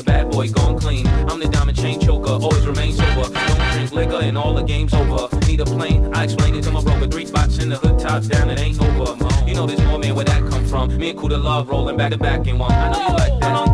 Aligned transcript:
a 0.00 0.02
bad 0.02 0.30
boy 0.30 0.48
gone 0.50 0.78
clean. 0.78 1.06
I'm 1.06 1.38
the 1.38 1.48
diamond 1.48 1.78
chain 1.78 2.00
choker, 2.00 2.30
always 2.30 2.66
remain 2.66 2.92
sober. 2.92 3.28
Don't 3.32 3.72
drink 3.72 3.92
liquor 3.92 4.20
and 4.22 4.36
all 4.36 4.54
the 4.54 4.62
game's 4.62 4.94
over. 4.94 5.28
Need 5.46 5.60
a 5.60 5.64
plane, 5.64 6.12
I 6.14 6.24
explain 6.24 6.54
it 6.54 6.62
to 6.64 6.70
my 6.70 6.82
broker. 6.82 7.06
Three 7.06 7.26
spots 7.26 7.58
in 7.58 7.68
the 7.68 7.76
hood, 7.76 7.98
tops 7.98 8.28
down, 8.28 8.50
it 8.50 8.58
ain't 8.58 8.80
over. 8.80 9.16
You 9.46 9.54
know 9.54 9.66
this 9.66 9.80
woman, 9.80 10.00
man, 10.00 10.14
where 10.14 10.24
that 10.24 10.48
come 10.50 10.64
from? 10.66 10.96
Me 10.96 11.10
and 11.10 11.18
Kuda 11.18 11.42
love 11.42 11.68
rolling 11.68 11.96
back 11.96 12.10
to 12.12 12.18
back 12.18 12.46
in 12.46 12.58
one. 12.58 12.72
I 12.72 12.92
know 12.92 13.00
you 13.00 13.14
like 13.14 13.40
that. 13.40 13.69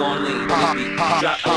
only. 0.00 0.46
Drop 1.20 1.47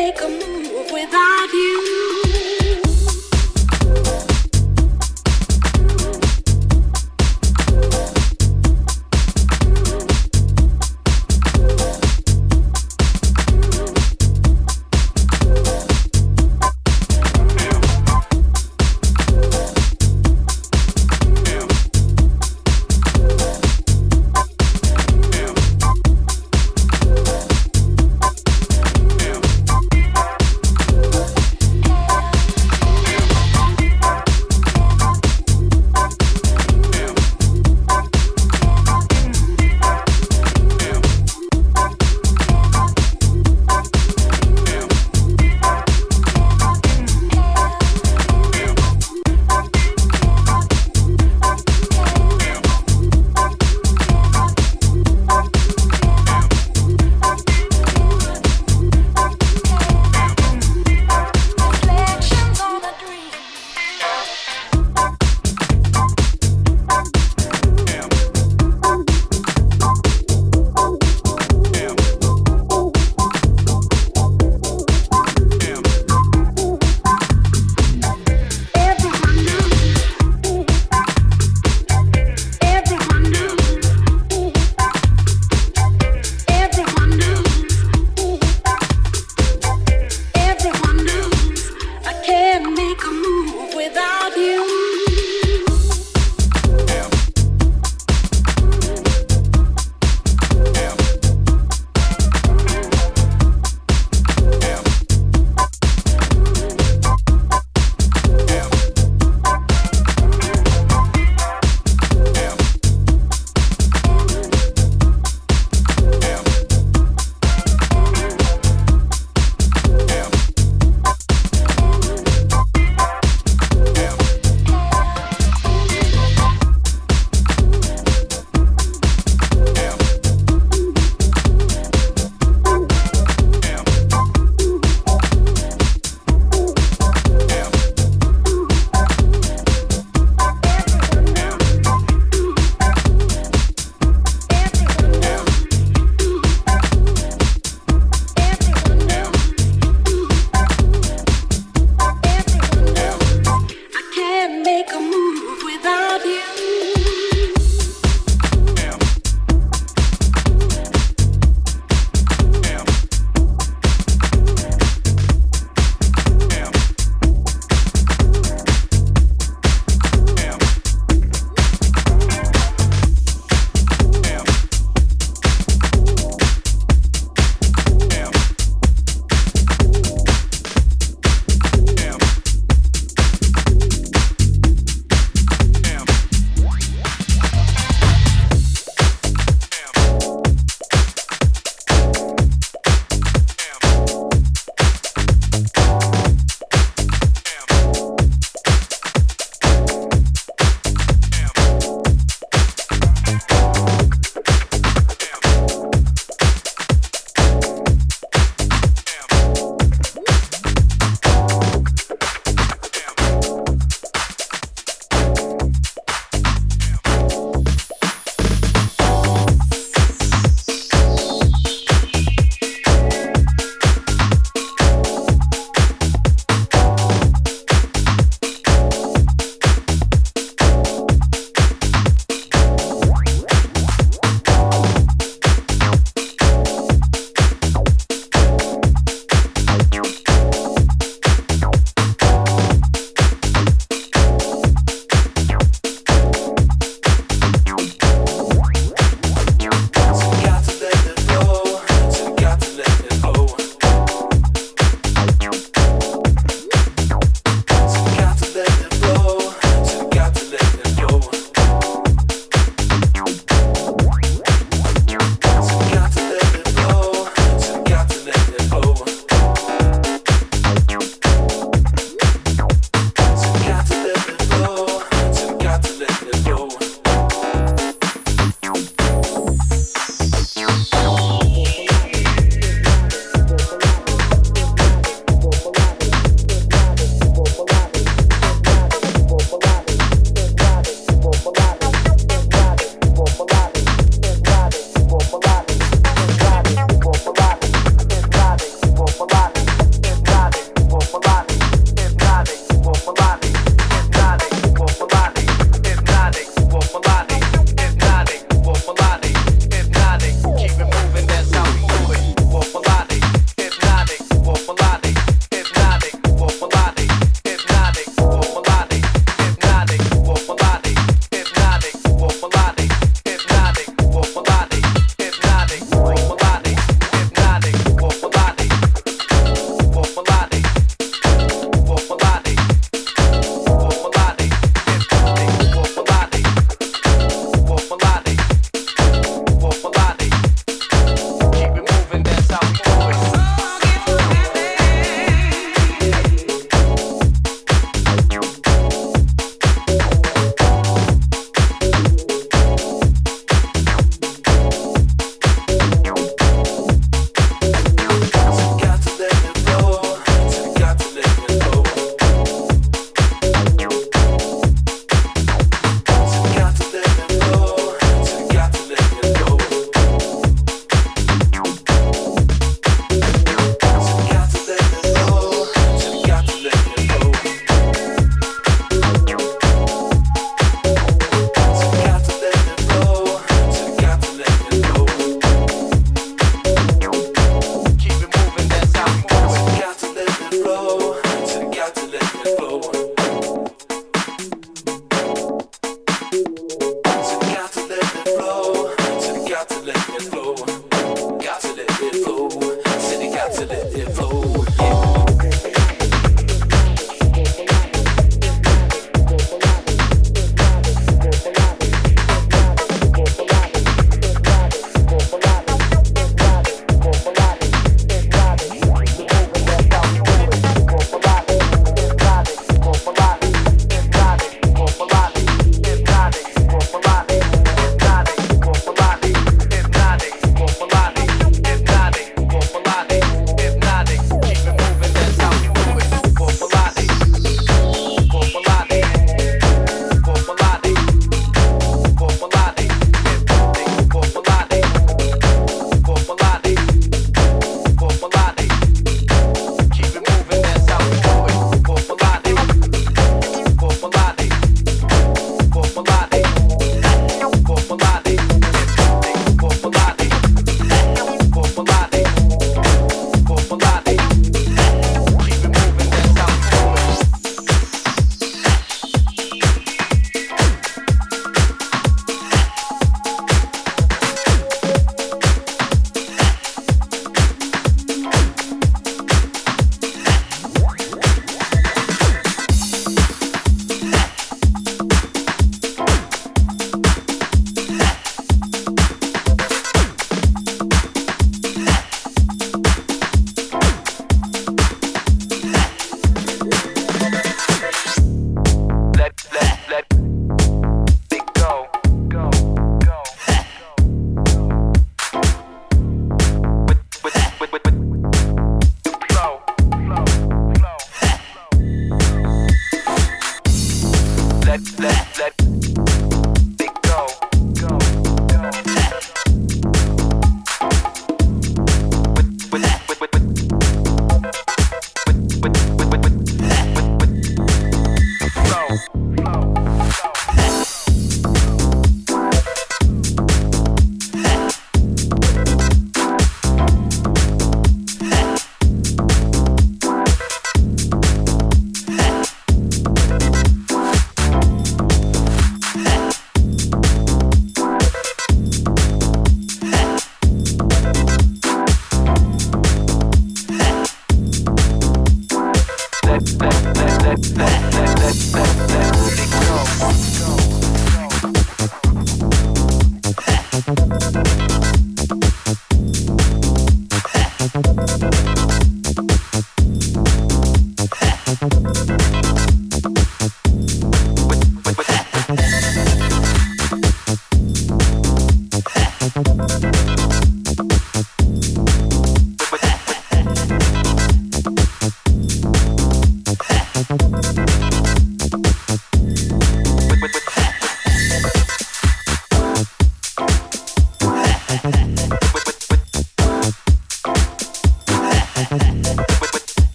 make 0.00 0.20
a 0.22 0.28
move 0.28 0.90
without 0.92 1.52
you. 1.52 2.09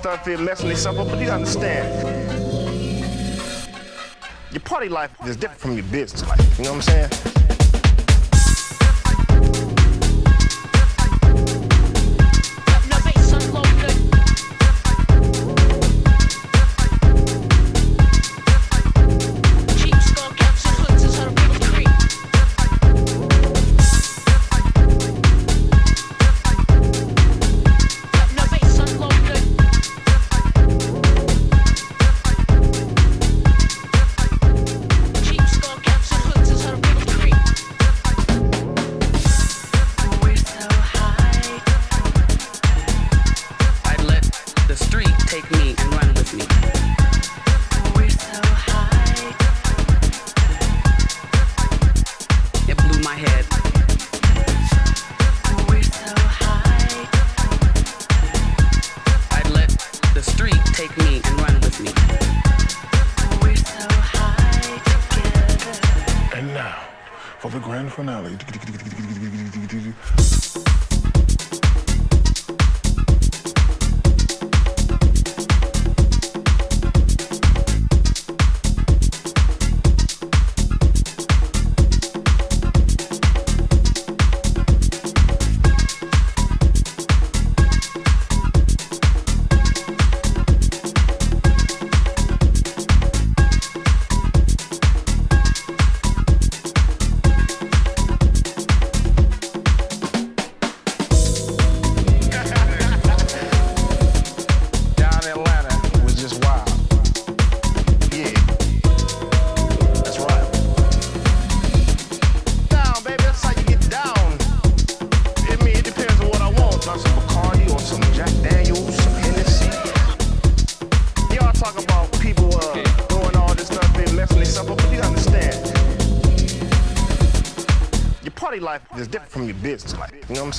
Stuff 0.00 0.24
here, 0.24 0.38
messing 0.38 0.68
themselves 0.68 0.98
up, 0.98 1.08
but 1.08 1.18
you 1.20 1.28
understand. 1.28 1.86
Your 4.50 4.60
party 4.60 4.88
life 4.88 5.10
is 5.26 5.36
different 5.36 5.60
from 5.60 5.74
your 5.74 5.84
business 5.84 6.26
life. 6.26 6.58
You 6.58 6.64
know 6.64 6.72
what 6.72 6.88
I'm 6.88 7.10
saying? 7.10 7.29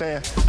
Saying? 0.01 0.40